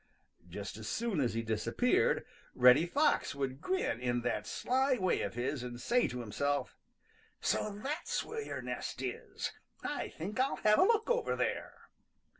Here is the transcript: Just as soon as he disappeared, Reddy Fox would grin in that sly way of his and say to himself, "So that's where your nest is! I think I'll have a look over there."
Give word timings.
Just 0.49 0.77
as 0.77 0.87
soon 0.87 1.19
as 1.19 1.35
he 1.35 1.43
disappeared, 1.43 2.25
Reddy 2.55 2.87
Fox 2.87 3.35
would 3.35 3.61
grin 3.61 3.99
in 3.99 4.21
that 4.21 4.47
sly 4.47 4.95
way 4.97 5.21
of 5.21 5.35
his 5.35 5.61
and 5.61 5.79
say 5.79 6.07
to 6.07 6.21
himself, 6.21 6.75
"So 7.39 7.71
that's 7.83 8.23
where 8.23 8.41
your 8.41 8.63
nest 8.63 9.03
is! 9.03 9.51
I 9.83 10.09
think 10.09 10.39
I'll 10.39 10.55
have 10.65 10.79
a 10.79 10.83
look 10.85 11.07
over 11.11 11.35
there." 11.35 11.81